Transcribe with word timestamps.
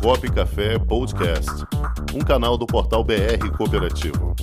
Comunicop 0.00 0.30
Café 0.32 0.78
Podcast, 0.78 1.50
um 2.14 2.20
canal 2.20 2.56
do 2.56 2.66
portal 2.66 3.04
BR 3.04 3.50
Cooperativo. 3.56 4.34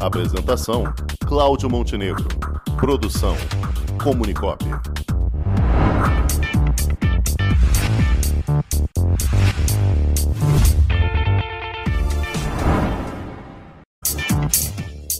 Apresentação: 0.00 0.84
Cláudio 1.26 1.70
Montenegro. 1.70 2.26
Produção: 2.76 3.36
Comunicop. 4.02 4.64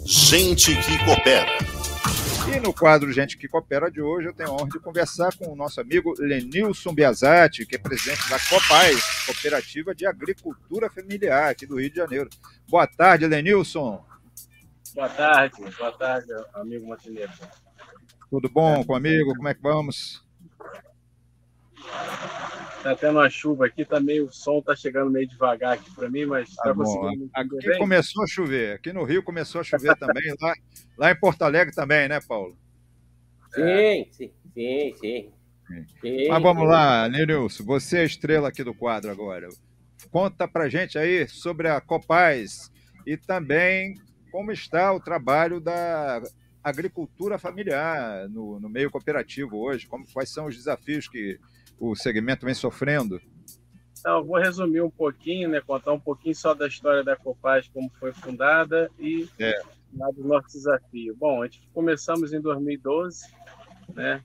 Gente 0.05 0.75
que 0.75 1.05
coopera. 1.05 1.76
E 2.57 2.59
no 2.59 2.73
quadro 2.73 3.13
Gente 3.13 3.37
que 3.37 3.47
Coopera 3.47 3.91
de 3.91 4.01
hoje, 4.01 4.29
eu 4.29 4.33
tenho 4.33 4.49
a 4.49 4.53
honra 4.55 4.71
de 4.71 4.81
conversar 4.81 5.37
com 5.37 5.53
o 5.53 5.55
nosso 5.55 5.79
amigo 5.79 6.15
Lenilson 6.19 6.95
Biazatti, 6.95 7.67
que 7.67 7.77
é 7.77 7.79
presidente 7.79 8.31
da 8.31 8.39
Copaz, 8.49 9.27
Cooperativa 9.27 9.95
de 9.95 10.07
Agricultura 10.07 10.89
Familiar, 10.89 11.51
aqui 11.51 11.67
do 11.67 11.79
Rio 11.79 11.91
de 11.91 11.97
Janeiro. 11.97 12.31
Boa 12.67 12.87
tarde, 12.87 13.27
Lenilson. 13.27 14.03
Boa 14.95 15.09
tarde, 15.11 15.57
boa 15.77 15.93
tarde, 15.93 16.33
amigo 16.55 16.87
Montenegro. 16.87 17.35
Tudo 18.31 18.49
bom 18.49 18.83
com 18.85 18.95
o 18.95 18.97
amigo? 18.97 19.35
Como 19.37 19.49
é 19.49 19.53
que 19.53 19.61
vamos? 19.61 20.25
Tá 22.87 22.95
tendo 22.95 23.19
uma 23.19 23.29
chuva 23.29 23.67
aqui, 23.67 23.85
tá 23.85 23.99
meio, 23.99 24.27
o 24.27 24.33
som 24.33 24.63
tá 24.63 24.77
chegando 24.77 25.11
meio 25.11 25.27
devagar 25.27 25.73
aqui 25.73 25.93
para 25.93 26.09
mim, 26.09 26.25
mas 26.25 26.55
tá, 26.55 26.63
tá 26.63 26.75
conseguindo. 26.75 27.29
Aqui 27.35 27.67
bem? 27.67 27.79
começou 27.79 28.23
a 28.23 28.27
chover, 28.29 28.77
aqui 28.77 28.93
no 28.93 29.03
Rio 29.03 29.25
começou 29.25 29.61
a 29.61 29.65
chover 29.65 29.97
também, 29.97 30.33
lá, 30.41 30.55
lá 30.97 31.11
em 31.11 31.19
Porto 31.19 31.43
Alegre 31.43 31.75
também, 31.75 32.09
né, 32.09 32.21
Paulo? 32.29 32.57
Sim, 33.53 34.07
sim, 34.13 34.31
sim, 34.55 34.95
sim. 35.01 35.33
sim. 36.01 36.29
Mas 36.29 36.41
vamos 36.41 36.69
lá, 36.69 37.09
Nilson, 37.09 37.65
você 37.65 37.99
é 37.99 38.01
a 38.03 38.05
estrela 38.05 38.51
aqui 38.51 38.63
do 38.63 38.73
quadro 38.73 39.11
agora. 39.11 39.49
Conta 40.13 40.47
pra 40.47 40.69
gente 40.69 40.97
aí 40.97 41.27
sobre 41.27 41.69
a 41.69 41.81
Copaz 41.81 42.71
e 43.05 43.17
também 43.17 44.01
como 44.31 44.53
está 44.53 44.93
o 44.93 45.01
trabalho 45.01 45.59
da 45.59 46.23
agricultura 46.63 47.37
familiar 47.37 48.29
no, 48.29 48.61
no 48.61 48.69
meio 48.69 48.93
cooperativo 48.93 49.57
hoje, 49.57 49.89
como, 49.89 50.07
quais 50.13 50.31
são 50.31 50.47
os 50.47 50.55
desafios 50.55 51.09
que 51.09 51.41
o 51.79 51.95
segmento 51.95 52.45
vem 52.45 52.55
sofrendo? 52.55 53.21
Então, 53.99 54.25
vou 54.25 54.39
resumir 54.39 54.81
um 54.83 54.91
pouquinho, 54.91 55.49
né, 55.49 55.61
contar 55.61 55.93
um 55.93 56.01
pouquinho 56.01 56.35
só 56.35 56.55
da 56.55 56.67
história 56.67 57.03
da 57.03 57.17
Copaz, 57.17 57.69
como 57.69 57.91
foi 57.99 58.13
fundada 58.13 58.91
e 58.99 59.29
é. 59.39 59.61
lá 59.95 60.11
do 60.11 60.23
nosso 60.23 60.49
desafio. 60.53 61.17
Bom, 61.17 61.43
a 61.43 61.47
gente 61.47 61.69
começamos 61.75 62.33
em 62.33 62.41
2012, 62.41 63.27
né, 63.95 64.23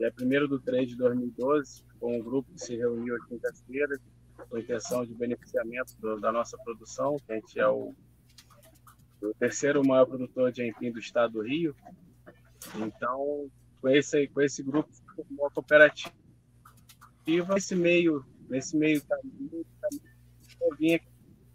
é 0.00 0.10
primeiro 0.10 0.48
do 0.48 0.58
3 0.60 0.88
de 0.88 0.96
2012, 0.96 1.82
com 1.98 2.16
um 2.16 2.22
grupo 2.22 2.50
que 2.52 2.60
se 2.60 2.76
reuniu 2.76 3.16
aqui 3.16 3.34
em 3.34 3.38
quinta-feira, 3.38 4.00
com 4.48 4.58
intenção 4.58 5.04
de 5.04 5.12
beneficiamento 5.14 5.94
do, 6.00 6.18
da 6.18 6.32
nossa 6.32 6.56
produção, 6.58 7.16
que 7.26 7.32
a 7.32 7.34
gente 7.34 7.58
é 7.58 7.68
o, 7.68 7.94
o 9.22 9.34
terceiro 9.38 9.86
maior 9.86 10.06
produtor 10.06 10.50
de 10.52 10.66
empim 10.66 10.90
do 10.90 10.98
estado 10.98 11.34
do 11.34 11.42
Rio. 11.42 11.74
Então, 12.76 13.50
com 13.80 13.88
esse, 13.88 14.28
com 14.28 14.40
esse 14.40 14.62
grupo, 14.62 14.88
formou 15.14 15.46
a 15.46 15.50
cooperativa 15.50 16.19
nesse 17.38 17.76
meio, 17.76 18.24
nesse 18.48 18.76
meio 18.76 19.02
caminho, 19.02 19.64
eu 20.60 21.00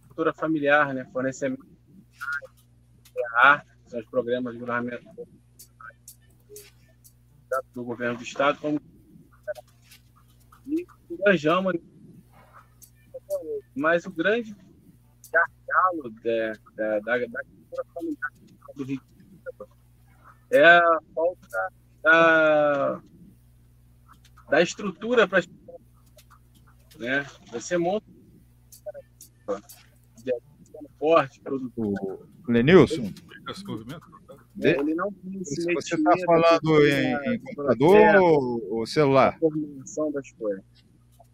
cultura 0.08 0.34
familiar, 0.34 0.94
né? 0.94 1.06
Fornecimento 1.12 1.66
de 1.66 1.76
são 3.88 4.00
os 4.00 4.06
programas 4.08 4.53
de 4.53 4.59
governamento 4.59 5.06
do 7.73 7.84
governo 7.84 8.18
do 8.18 8.23
estado, 8.23 8.59
como 8.59 8.81
e 10.68 10.86
engajamos 11.09 11.73
mas 13.76 14.06
o 14.06 14.12
grande 14.12 14.56
gargalo 15.31 16.09
da, 16.23 17.00
da, 17.00 17.18
da, 17.28 17.44
cultura 17.44 17.86
familiar 17.94 18.31
do 18.76 18.84
Rio 18.84 19.02
é 20.52 20.66
a 20.66 21.00
falta 21.13 21.74
da, 22.02 23.02
da 24.50 24.62
estrutura 24.62 25.28
para 25.28 25.40
né? 26.97 27.25
Você 27.51 27.78
monta 27.78 28.06
forte, 31.00 31.39
produtor. 31.41 32.28
Lenilson? 32.47 33.11
De... 34.56 34.69
Ele 34.69 34.95
não 34.95 35.09
Você 35.75 35.95
está 35.95 36.13
falando 36.25 36.85
em, 36.88 37.33
em 37.33 37.39
computador 37.39 38.16
ou 38.69 38.85
celular? 38.85 39.38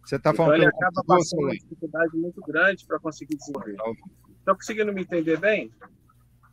Você 0.04 0.16
está 0.16 0.34
falando 0.34 0.56
então, 0.56 0.68
ele 0.68 0.76
acaba 0.76 1.04
passando 1.06 1.42
uma 1.42 1.52
dificuldade 1.52 2.16
muito 2.16 2.40
grande 2.42 2.84
para 2.84 2.98
conseguir 2.98 3.36
desenvolver. 3.36 3.76
Está 4.40 4.54
conseguindo 4.54 4.92
me 4.92 5.02
entender 5.02 5.38
bem? 5.38 5.70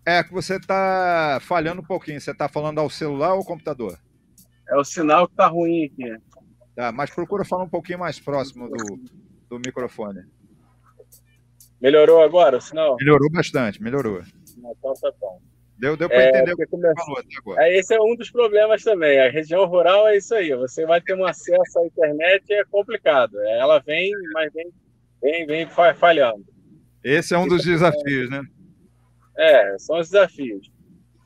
É 0.05 0.23
que 0.23 0.31
você 0.31 0.57
está 0.57 1.39
falhando 1.41 1.81
um 1.81 1.85
pouquinho. 1.85 2.21
Você 2.21 2.31
está 2.31 2.47
falando 2.47 2.79
ao 2.79 2.89
celular 2.89 3.33
ou 3.33 3.39
ao 3.39 3.45
computador? 3.45 3.99
É 4.69 4.77
o 4.77 4.83
sinal 4.83 5.27
que 5.27 5.33
está 5.33 5.47
ruim 5.47 5.85
aqui. 5.85 6.15
Tá, 6.75 6.91
mas 6.91 7.09
procura 7.09 7.44
falar 7.44 7.63
um 7.63 7.69
pouquinho 7.69 8.00
mais 8.00 8.19
próximo 8.19 8.69
do, 8.69 9.00
do 9.50 9.59
microfone. 9.59 10.24
Melhorou 11.81 12.22
agora 12.22 12.57
o 12.57 12.62
sinal? 12.62 12.96
Melhorou 13.00 13.30
bastante, 13.31 13.81
melhorou. 13.81 14.22
Então 14.57 14.94
tá 14.94 15.12
bom. 15.19 15.41
Deu, 15.78 15.96
deu 15.96 16.09
para 16.09 16.22
é, 16.22 16.30
entender 16.30 16.53
o 16.53 16.57
que 16.57 16.66
você 16.68 16.94
falou 16.94 17.19
até 17.19 17.38
agora. 17.38 17.63
É, 17.63 17.78
esse 17.78 17.94
é 17.94 18.02
um 18.02 18.13
dos 18.13 18.30
problemas 18.30 18.84
também. 18.84 19.18
A 19.18 19.30
região 19.30 19.66
rural 19.66 20.09
é 20.09 20.18
isso 20.18 20.35
aí. 20.35 20.53
Você 20.53 20.85
vai 20.85 21.00
ter 21.00 21.16
um 21.16 21.25
acesso 21.25 21.80
à 21.80 21.85
internet 21.85 22.52
é 22.52 22.66
complicado. 22.66 23.40
Ela 23.44 23.80
vem, 23.80 24.12
mas 24.34 24.51
vem, 24.51 24.69
vem, 25.22 25.46
vem 25.46 25.68
falhando. 25.96 26.46
Esse 27.01 27.34
é 27.34 27.38
um 27.38 27.47
dos 27.47 27.63
desafios, 27.63 28.30
né? 28.30 28.41
É, 29.38 29.78
são 29.80 29.97
os 30.00 30.09
desafios. 30.09 30.69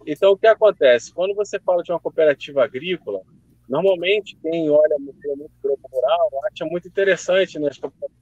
Então, 0.05 0.33
o 0.33 0.37
que 0.37 0.45
acontece? 0.45 1.11
Quando 1.11 1.33
você 1.33 1.59
fala 1.59 1.81
de 1.81 1.91
uma 1.91 1.99
cooperativa 1.99 2.63
agrícola, 2.63 3.21
Normalmente, 3.67 4.37
quem 4.41 4.69
olha 4.69 4.97
muito 4.99 5.19
grupo 5.61 5.87
rural 5.91 6.29
acha 6.51 6.65
muito 6.65 6.87
interessante 6.87 7.57
nas 7.57 7.77
né, 7.77 7.81
cooperativas 7.81 8.21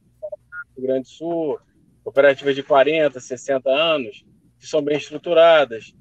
do 0.75 0.81
Grande 0.81 1.09
Sul, 1.09 1.59
cooperativas 2.03 2.56
de 2.56 2.63
40, 2.63 3.19
60 3.19 3.69
anos, 3.69 4.25
que 4.59 4.68
são 4.68 4.81
bem 4.81 4.97
estruturadas, 4.97 5.94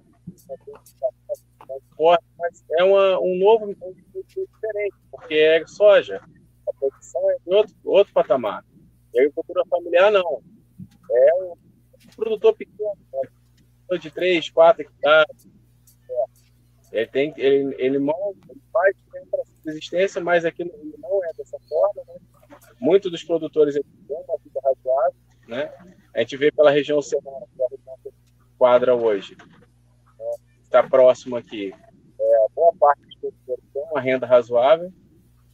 mas 2.39 2.65
é 2.78 2.84
uma, 2.84 3.21
um 3.21 3.39
novo 3.39 3.75
diferente, 4.27 4.95
porque 5.11 5.34
é 5.34 5.67
soja. 5.67 6.21
A 6.69 6.72
produção 6.72 7.31
é 7.31 7.37
de 7.45 7.55
outro, 7.55 7.75
outro 7.84 8.12
patamar. 8.12 8.65
E 9.12 9.19
a 9.19 9.22
agricultura 9.22 9.65
familiar, 9.67 10.11
não. 10.11 10.43
É 11.11 11.34
um 11.43 11.57
produtor 12.17 12.55
pequeno, 12.55 12.97
né? 13.12 13.99
de 13.99 14.11
3, 14.11 14.49
4 14.51 14.83
hectares. 14.83 15.49
Ele, 16.93 17.06
tem, 17.06 17.34
ele, 17.37 17.75
ele, 17.78 17.99
mal, 17.99 18.34
faz 18.73 18.97
para 19.31 19.43
existência, 19.67 20.21
mas 20.21 20.45
aqui 20.45 20.65
não 20.65 21.25
é 21.25 21.33
dessa 21.34 21.59
forma. 21.69 22.03
Né? 22.09 22.59
Muitos 22.81 23.11
dos 23.11 23.23
produtores 23.23 23.75
têm 23.75 23.84
uma 24.09 24.39
vida 24.39 24.61
razoável. 24.62 25.15
Né? 25.47 25.73
A 26.15 26.21
gente 26.21 26.37
vê 26.37 26.51
pela 26.51 26.71
região 26.71 27.01
serrana, 27.01 27.47
que 28.03 28.11
quadra 28.59 28.95
hoje, 28.95 29.37
né? 30.19 30.31
está 30.62 30.83
próximo 30.83 31.37
aqui. 31.37 31.73
É, 32.19 32.47
boa 32.55 32.75
parte 32.78 33.03
dos 33.03 33.15
produtores 33.17 33.65
tem 33.72 33.83
uma 33.84 34.01
renda 34.01 34.27
razoável, 34.27 34.93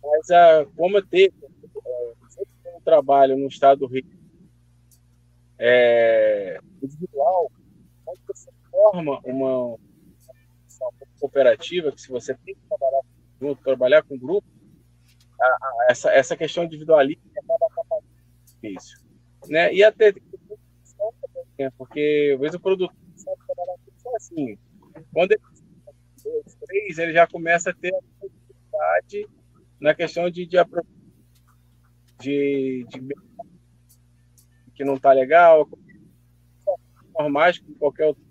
mas 0.03 0.30
a, 0.30 0.66
como 0.76 1.00
ter 1.03 1.32
é, 1.44 2.76
um 2.76 2.80
trabalho 2.80 3.36
no 3.36 3.47
estado 3.47 3.80
do 3.80 3.86
Rio 3.86 4.04
é, 5.58 6.58
individual, 6.82 7.50
você 8.26 8.50
forma 8.70 9.20
uma, 9.24 9.78
cooperativa, 11.19 11.93
que 11.93 12.00
se 12.00 12.09
você 12.09 12.34
tem 12.34 12.54
que 12.54 12.60
trabalhar 12.69 13.00
trabalhar 13.62 14.03
com 14.03 14.19
grupo, 14.19 14.47
a, 15.41 15.44
a, 15.44 15.87
essa, 15.91 16.10
essa 16.10 16.37
questão 16.37 16.65
individualista 16.65 17.22
acaba 17.38 18.03
difícil. 18.47 18.98
Né? 19.48 19.72
E 19.74 19.84
até 19.84 20.15
né? 21.59 21.71
porque 21.77 22.33
às 22.34 22.41
vezes 22.41 22.57
o 22.57 22.60
produtor 22.60 22.97
sabe 23.15 23.36
trabalhar 23.47 23.77
sozinho. 23.98 24.59
Quando 25.13 25.33
ele 25.33 25.41
dois, 26.27 26.54
três, 26.66 26.98
ele 26.98 27.13
já 27.13 27.27
começa 27.27 27.71
a 27.71 27.74
ter 27.74 27.95
a 27.95 28.01
dificuldade 28.01 29.28
na 29.80 29.95
questão 29.95 30.30
de, 30.30 30.47
de, 30.47 30.59
de, 32.21 32.84
de 32.89 33.15
que 34.74 34.84
não 34.84 34.95
está 34.95 35.12
legal, 35.12 35.69
normais 37.19 37.59
como 37.59 37.77
qualquer 37.77 38.07
outro. 38.07 38.22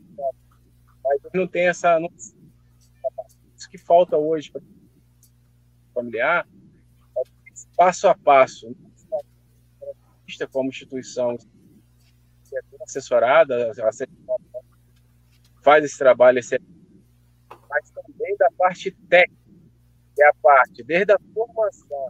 Mas 1.04 1.22
não 1.34 1.48
tem 1.48 1.68
essa. 1.68 2.00
Que 3.76 3.78
falta 3.78 4.18
hoje 4.18 4.50
para 4.50 4.62
familiar, 5.94 6.48
passo 7.76 8.08
a 8.08 8.16
passo, 8.16 8.74
como 10.52 10.70
instituição 10.70 11.38
assessorada, 12.82 13.72
faz 15.62 15.84
esse 15.84 15.98
trabalho, 15.98 16.40
mas 17.70 17.92
também 17.92 18.36
da 18.38 18.50
parte 18.58 18.92
técnica, 19.10 19.44
que 20.16 20.24
é 20.24 20.28
a 20.28 20.34
parte 20.42 20.84
desde 20.84 21.12
a 21.12 21.20
formação 21.34 22.08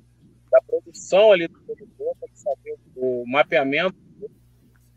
da 0.51 0.61
produção 0.61 1.31
ali 1.31 1.47
do 1.47 1.59
produtor, 1.61 2.15
para 2.19 2.29
saber 2.35 2.77
o 2.95 3.25
mapeamento 3.27 3.97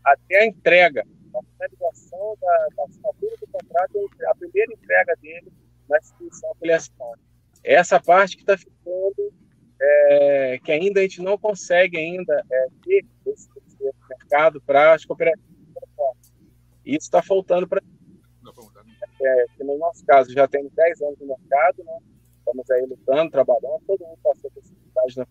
até 0.03 0.41
a 0.41 0.45
entrega, 0.45 1.05
a 1.35 1.43
finalização 1.43 2.37
da 2.39 2.83
assinatura 2.85 3.35
do 3.37 3.47
contrato, 3.47 4.09
a 4.27 4.35
primeira 4.35 4.73
entrega 4.73 5.15
dele 5.17 5.51
na 5.89 5.97
instituição 5.97 6.51
assinou. 6.73 7.15
Essa 7.63 7.99
parte 7.99 8.35
que 8.35 8.43
está 8.43 8.57
ficando, 8.57 9.33
é, 9.81 10.59
que 10.63 10.71
ainda 10.71 10.99
a 10.99 11.03
gente 11.03 11.21
não 11.21 11.37
consegue 11.37 11.97
ainda 11.97 12.43
é, 12.51 12.67
ter 12.83 13.05
esse, 13.25 13.49
esse 13.67 13.93
mercado 14.09 14.61
para 14.61 14.93
as 14.93 15.05
cooperativas. 15.05 15.49
Isso 16.85 17.05
está 17.05 17.21
faltando 17.21 17.67
para 17.67 17.81
é, 19.21 19.45
que 19.57 19.63
no 19.63 19.77
nosso 19.77 20.05
caso 20.05 20.31
já 20.31 20.47
tem 20.47 20.69
10 20.69 21.01
anos 21.01 21.19
no 21.19 21.27
mercado, 21.27 21.83
né? 21.83 21.97
estamos 22.39 22.71
aí 22.71 22.85
lutando, 22.85 23.31
trabalhando, 23.31 23.81
todo 23.85 23.99
mundo 23.99 24.19
passou 24.23 24.49
por 24.51 24.63
dificuldades 24.63 25.15
na 25.17 25.25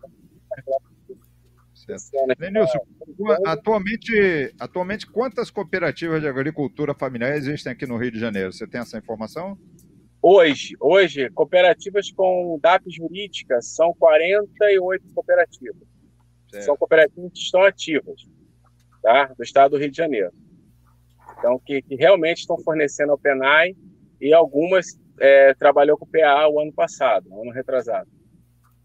Lenilson, 2.38 2.78
atualmente, 3.46 4.54
atualmente, 4.58 5.06
quantas 5.06 5.50
cooperativas 5.50 6.20
de 6.20 6.28
agricultura 6.28 6.92
familiar 6.92 7.34
existem 7.34 7.72
aqui 7.72 7.86
no 7.86 7.96
Rio 7.96 8.10
de 8.10 8.20
Janeiro? 8.20 8.52
Você 8.52 8.66
tem 8.66 8.80
essa 8.80 8.98
informação? 8.98 9.58
Hoje, 10.30 10.76
hoje 10.78 11.30
cooperativas 11.30 12.12
com 12.12 12.58
DAP 12.60 12.82
jurídica 12.90 13.62
são 13.62 13.94
48 13.94 15.08
cooperativas. 15.14 15.88
Certo. 16.50 16.64
São 16.64 16.76
cooperativas 16.76 17.32
que 17.32 17.38
estão 17.38 17.62
ativas, 17.62 18.28
tá? 19.02 19.24
do 19.24 19.42
estado 19.42 19.70
do 19.70 19.78
Rio 19.78 19.90
de 19.90 19.96
Janeiro. 19.96 20.30
Então, 21.38 21.58
que, 21.58 21.80
que 21.80 21.94
realmente 21.94 22.40
estão 22.40 22.58
fornecendo 22.58 23.12
ao 23.12 23.18
PENAI 23.18 23.74
e 24.20 24.34
algumas 24.34 25.00
é, 25.18 25.54
trabalhou 25.54 25.96
com 25.96 26.04
o 26.04 26.08
PA 26.08 26.46
o 26.46 26.60
ano 26.60 26.74
passado, 26.74 27.32
ano 27.32 27.50
retrasado. 27.50 28.10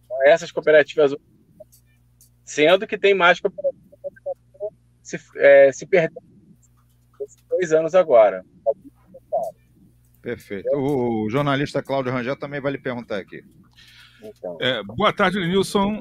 Então, 0.06 0.24
essas 0.26 0.50
cooperativas, 0.50 1.14
sendo 2.46 2.88
que 2.88 2.98
tem 2.98 3.14
mais 3.14 3.42
cooperativas 3.42 3.84
se, 5.02 5.20
é, 5.36 5.74
se 5.74 5.86
perdendo 5.86 6.24
esses 7.20 7.44
dois 7.50 7.74
anos 7.74 7.94
agora. 7.96 8.46
Perfeito. 10.24 10.70
O 10.74 11.30
jornalista 11.30 11.84
Cláudio 11.84 12.14
Rangel 12.14 12.38
também 12.38 12.62
vai 12.62 12.72
lhe 12.72 12.78
perguntar 12.78 13.18
aqui. 13.18 13.44
Então, 14.24 14.58
é, 14.62 14.82
boa 14.82 15.12
tarde, 15.12 15.38
Nilson. 15.38 16.00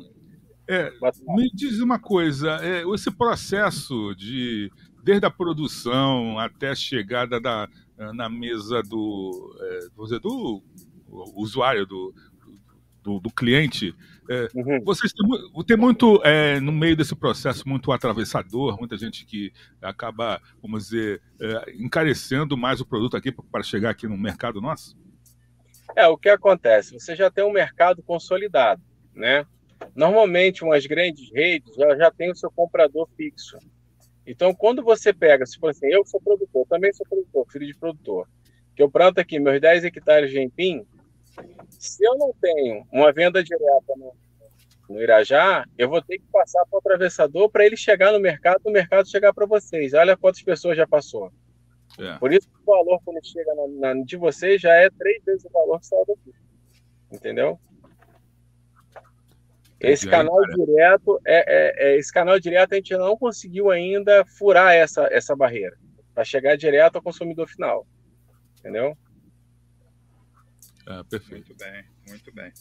É, 0.70 0.92
me 1.26 1.50
diz 1.52 1.80
uma 1.80 1.98
coisa, 1.98 2.52
é, 2.62 2.84
esse 2.94 3.10
processo 3.10 4.14
de 4.14 4.70
desde 5.02 5.26
a 5.26 5.30
produção 5.30 6.38
até 6.38 6.70
a 6.70 6.74
chegada 6.76 7.40
da, 7.40 7.68
na 8.14 8.28
mesa 8.28 8.80
do, 8.80 9.56
é, 9.60 10.02
dizer, 10.04 10.20
do 10.20 10.62
usuário, 11.34 11.84
do, 11.84 12.14
do, 13.02 13.18
do 13.18 13.30
cliente, 13.30 13.92
é, 14.28 14.48
uhum. 14.54 14.80
Vocês 14.84 15.12
têm, 15.12 15.64
tem 15.64 15.76
muito, 15.76 16.20
é, 16.24 16.60
no 16.60 16.72
meio 16.72 16.96
desse 16.96 17.14
processo, 17.14 17.68
muito 17.68 17.90
atravessador, 17.90 18.78
muita 18.78 18.96
gente 18.96 19.24
que 19.24 19.52
acaba, 19.80 20.40
vamos 20.60 20.84
dizer, 20.84 21.20
é, 21.40 21.74
encarecendo 21.76 22.56
mais 22.56 22.80
o 22.80 22.86
produto 22.86 23.16
aqui 23.16 23.32
para 23.32 23.62
chegar 23.62 23.90
aqui 23.90 24.06
no 24.06 24.16
mercado 24.16 24.60
nosso? 24.60 24.96
É, 25.96 26.06
o 26.06 26.16
que 26.16 26.28
acontece? 26.28 26.92
Você 26.92 27.14
já 27.16 27.30
tem 27.30 27.44
um 27.44 27.52
mercado 27.52 28.02
consolidado, 28.02 28.82
né? 29.14 29.44
Normalmente, 29.94 30.62
umas 30.62 30.86
grandes 30.86 31.30
redes 31.32 31.74
já, 31.74 31.96
já 31.96 32.10
tem 32.10 32.30
o 32.30 32.36
seu 32.36 32.50
comprador 32.50 33.08
fixo. 33.16 33.58
Então, 34.26 34.54
quando 34.54 34.82
você 34.82 35.12
pega, 35.12 35.44
se 35.44 35.58
for 35.58 35.70
assim, 35.70 35.86
eu 35.86 36.04
sou 36.06 36.20
produtor, 36.20 36.64
também 36.68 36.92
sou 36.92 37.04
produtor, 37.06 37.44
filho 37.50 37.66
de 37.66 37.76
produtor, 37.76 38.28
que 38.74 38.82
eu 38.82 38.88
planto 38.88 39.18
aqui 39.18 39.40
meus 39.40 39.60
10 39.60 39.84
hectares 39.84 40.30
de 40.30 40.40
empim, 40.40 40.86
se 41.68 42.04
eu 42.04 42.16
não 42.16 42.32
tenho 42.40 42.86
uma 42.92 43.12
venda 43.12 43.42
direta 43.42 43.94
no, 43.96 44.14
no 44.88 45.00
Irajá, 45.00 45.66
eu 45.76 45.88
vou 45.88 46.02
ter 46.02 46.18
que 46.18 46.26
passar 46.30 46.64
para 46.66 46.76
o 46.76 46.78
atravessador 46.78 47.48
para 47.50 47.64
ele 47.66 47.76
chegar 47.76 48.12
no 48.12 48.20
mercado, 48.20 48.60
o 48.64 48.70
mercado 48.70 49.08
chegar 49.08 49.32
para 49.32 49.46
vocês. 49.46 49.94
Olha 49.94 50.16
quantas 50.16 50.42
pessoas 50.42 50.76
já 50.76 50.86
passou. 50.86 51.32
É. 51.98 52.16
Por 52.18 52.32
isso 52.32 52.48
o 52.62 52.64
valor, 52.64 53.00
quando 53.04 53.24
chega 53.24 53.52
na, 53.54 53.94
na, 53.94 54.04
de 54.04 54.16
vocês, 54.16 54.60
já 54.60 54.74
é 54.74 54.88
três 54.90 55.22
vezes 55.24 55.44
o 55.44 55.50
valor 55.50 55.80
que 55.80 55.86
saiu 55.86 56.04
daqui. 56.06 56.32
Entendeu? 57.10 57.58
Esse 59.78 60.08
canal 60.08 60.40
direto, 60.54 61.20
é, 61.26 61.38
é, 61.38 61.86
é, 61.86 61.96
esse 61.98 62.12
canal 62.12 62.38
direto 62.38 62.72
a 62.72 62.76
gente 62.76 62.96
não 62.96 63.16
conseguiu 63.16 63.68
ainda 63.68 64.24
furar 64.24 64.72
essa, 64.72 65.08
essa 65.10 65.34
barreira 65.34 65.76
para 66.14 66.24
chegar 66.24 66.56
direto 66.56 66.96
ao 66.96 67.02
consumidor 67.02 67.48
final. 67.48 67.84
Entendeu? 68.60 68.96
Ah, 70.86 71.04
perfeito. 71.04 71.48
Muito 71.48 71.56
bem, 71.56 71.84
muito 72.08 72.32
bem. 72.34 72.52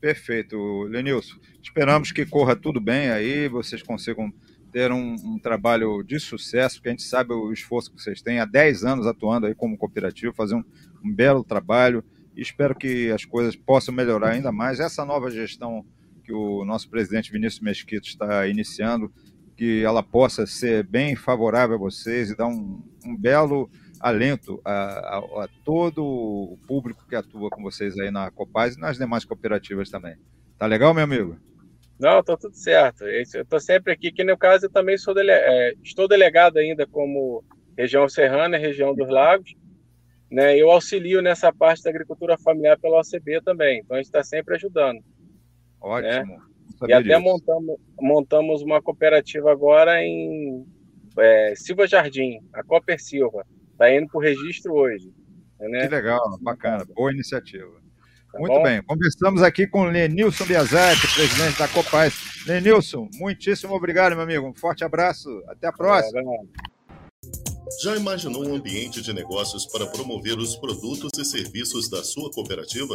Perfeito, 0.00 0.82
Lenilson. 0.84 1.36
Esperamos 1.62 2.12
que 2.12 2.26
corra 2.26 2.54
tudo 2.54 2.80
bem 2.80 3.10
aí, 3.10 3.48
vocês 3.48 3.82
consigam 3.82 4.32
ter 4.72 4.92
um, 4.92 5.14
um, 5.14 5.38
trabalho 5.38 6.02
de 6.02 6.20
sucesso, 6.20 6.76
porque 6.76 6.88
a 6.88 6.92
gente 6.92 7.02
sabe 7.02 7.32
o 7.32 7.52
esforço 7.52 7.90
que 7.90 8.00
vocês 8.00 8.20
têm 8.20 8.40
há 8.40 8.44
10 8.44 8.84
anos 8.84 9.06
atuando 9.06 9.46
aí 9.46 9.54
como 9.54 9.76
cooperativo, 9.76 10.34
fazer 10.34 10.54
um, 10.54 10.64
um 11.02 11.12
belo 11.12 11.42
trabalho 11.42 12.04
e 12.36 12.42
espero 12.42 12.74
que 12.74 13.10
as 13.10 13.24
coisas 13.24 13.56
possam 13.56 13.94
melhorar 13.94 14.32
ainda 14.32 14.52
mais. 14.52 14.78
Essa 14.78 15.04
nova 15.04 15.30
gestão 15.30 15.84
que 16.22 16.32
o 16.32 16.64
nosso 16.64 16.90
presidente 16.90 17.32
Vinícius 17.32 17.62
Mesquita 17.62 18.06
está 18.06 18.46
iniciando, 18.46 19.10
que 19.56 19.82
ela 19.82 20.02
possa 20.02 20.44
ser 20.44 20.84
bem 20.84 21.16
favorável 21.16 21.76
a 21.76 21.78
vocês 21.78 22.30
e 22.30 22.36
dar 22.36 22.48
um, 22.48 22.82
um 23.04 23.16
belo 23.16 23.70
alento 24.00 24.60
a, 24.64 24.72
a, 24.72 25.18
a, 25.18 25.48
todo 25.64 26.04
o 26.04 26.58
público 26.66 27.06
que 27.08 27.16
atua 27.16 27.50
com 27.50 27.62
vocês 27.62 27.98
aí 27.98 28.10
na 28.10 28.30
Copaz 28.30 28.76
e 28.76 28.80
nas 28.80 28.98
demais 28.98 29.24
cooperativas 29.24 29.90
também. 29.90 30.16
Tá 30.58 30.66
legal, 30.66 30.94
meu 30.94 31.04
amigo? 31.04 31.36
Não, 31.98 32.22
tá 32.22 32.36
tudo 32.36 32.54
certo. 32.54 33.04
Eu 33.04 33.22
estou 33.22 33.60
sempre 33.60 33.92
aqui, 33.92 34.12
que 34.12 34.22
no 34.22 34.36
caso 34.36 34.66
eu 34.66 34.70
também 34.70 34.98
sou 34.98 35.14
dele, 35.14 35.30
é, 35.30 35.74
estou 35.82 36.06
delegado 36.06 36.58
ainda 36.58 36.86
como 36.86 37.42
região 37.76 38.08
serrana, 38.08 38.56
região 38.56 38.94
dos 38.94 39.08
lagos. 39.08 39.54
Né, 40.30 40.58
eu 40.58 40.70
auxilio 40.72 41.22
nessa 41.22 41.52
parte 41.52 41.84
da 41.84 41.90
agricultura 41.90 42.36
familiar 42.36 42.76
pela 42.80 43.00
OCB 43.00 43.40
também, 43.42 43.78
então 43.78 43.94
a 43.94 44.00
gente 44.00 44.06
está 44.06 44.24
sempre 44.24 44.56
ajudando. 44.56 45.00
Ótimo. 45.80 46.36
Né? 46.36 46.40
E 46.88 46.92
até 46.92 47.16
montamos, 47.16 47.76
montamos 48.00 48.62
uma 48.62 48.82
cooperativa 48.82 49.52
agora 49.52 50.02
em 50.02 50.66
é, 51.16 51.54
Silva 51.54 51.86
Jardim, 51.86 52.40
a 52.52 52.62
Cooper 52.64 53.00
Silva. 53.00 53.46
Está 53.76 53.94
indo 53.94 54.08
para 54.08 54.18
o 54.18 54.22
registro 54.22 54.72
hoje. 54.72 55.12
Né? 55.60 55.82
Que 55.82 55.94
legal, 55.94 56.38
bacana, 56.40 56.82
boa 56.94 57.12
iniciativa. 57.12 57.70
Tá 58.32 58.38
Muito 58.38 58.54
bom? 58.54 58.62
bem, 58.62 58.82
conversamos 58.82 59.42
aqui 59.42 59.66
com 59.66 59.84
Lenilson 59.84 60.46
Biazatti, 60.46 61.14
presidente 61.14 61.58
da 61.58 61.68
Copaz. 61.68 62.14
Lenilson, 62.46 63.06
muitíssimo 63.14 63.74
obrigado, 63.74 64.14
meu 64.14 64.22
amigo. 64.22 64.46
Um 64.46 64.54
forte 64.54 64.82
abraço, 64.82 65.28
até 65.46 65.66
a 65.66 65.72
próxima. 65.72 66.20
É, 66.20 67.82
Já 67.82 67.94
imaginou 67.96 68.48
um 68.48 68.54
ambiente 68.54 69.02
de 69.02 69.12
negócios 69.12 69.66
para 69.66 69.86
promover 69.86 70.38
os 70.38 70.56
produtos 70.56 71.10
e 71.18 71.24
serviços 71.24 71.90
da 71.90 72.02
sua 72.02 72.30
cooperativa? 72.30 72.94